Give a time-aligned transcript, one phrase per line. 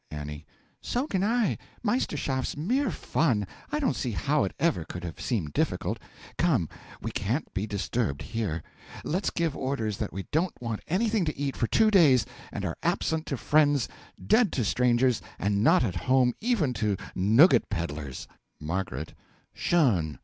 [0.11, 0.43] A.
[0.81, 1.59] So can I.
[1.83, 5.99] Meisterschaft's mere fun I don't see how it ever could have seemed difficult.
[6.39, 6.69] Come!
[7.03, 8.63] We can't be disturbed here;
[9.03, 12.77] let's give orders that we don't want anything to eat for two days; and are
[12.81, 13.87] absent to friends,
[14.25, 18.27] dead to strangers, and not at home even to nougat peddlers
[18.59, 18.83] M.
[19.53, 20.17] Schon!